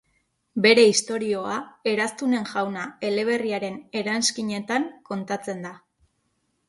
[0.65, 1.57] Bere istorioa,
[1.91, 5.75] Eraztunen Jauna eleberriaren eranskinetan kontatzen da.